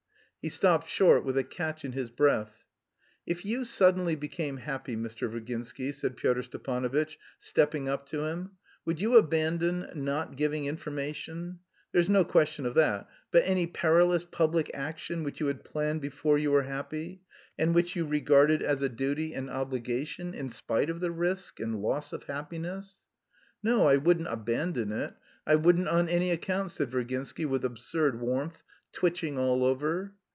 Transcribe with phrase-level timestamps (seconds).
[0.43, 2.63] He stopped short with a catch in his breath.
[3.27, 5.29] "If you suddenly became happy, Mr.
[5.29, 8.53] Virginsky," said Pyotr Stepanovitch, stepping up to him,
[8.83, 11.59] "would you abandon not giving information;
[11.91, 16.39] there's no question of that but any perilous public action which you had planned before
[16.39, 17.21] you were happy
[17.59, 21.83] and which you regarded as a duty and obligation in spite of the risk and
[21.83, 23.05] loss of happiness?"
[23.61, 25.13] "No, I wouldn't abandon it!
[25.45, 30.15] I wouldn't on any account!" said Virginsky with absurd warmth, twitching all over.